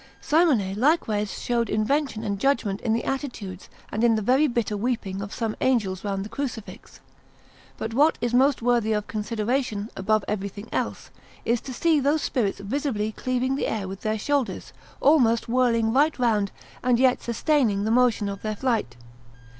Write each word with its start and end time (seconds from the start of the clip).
Simone 0.19 0.73
likewise 0.79 1.39
showed 1.39 1.69
invention 1.69 2.23
and 2.23 2.39
judgment 2.39 2.81
in 2.81 2.91
the 2.91 3.03
attitudes 3.03 3.69
and 3.91 4.03
in 4.03 4.15
the 4.15 4.21
very 4.23 4.47
bitter 4.47 4.75
weeping 4.75 5.21
of 5.21 5.31
some 5.31 5.55
angels 5.61 6.03
round 6.03 6.25
the 6.25 6.29
Crucifix. 6.29 7.01
But 7.77 7.93
what 7.93 8.17
is 8.19 8.33
most 8.33 8.63
worthy 8.63 8.93
of 8.93 9.05
consideration, 9.05 9.91
above 9.95 10.25
everything 10.27 10.67
else, 10.71 11.11
is 11.45 11.61
to 11.61 11.71
see 11.71 11.99
those 11.99 12.23
spirits 12.23 12.59
visibly 12.59 13.11
cleaving 13.11 13.55
the 13.55 13.67
air 13.67 13.87
with 13.87 14.01
their 14.01 14.17
shoulders, 14.17 14.73
almost 15.01 15.47
whirling 15.47 15.93
right 15.93 16.17
round 16.17 16.49
and 16.81 16.97
yet 16.97 17.21
sustaining 17.21 17.83
the 17.83 17.91
motion 17.91 18.27
of 18.27 18.41
their 18.41 18.55
flight. 18.55 18.95